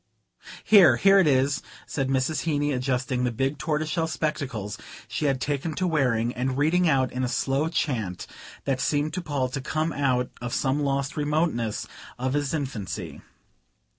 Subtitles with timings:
[0.63, 2.41] "Here here it is," said Mrs.
[2.45, 7.23] Heeny, adjusting the big tortoiseshell spectacles she had taken to wearing, and reading out in
[7.23, 8.25] a slow chant
[8.65, 11.87] that seemed to Paul to come out of some lost remoteness
[12.17, 13.21] of his infancy.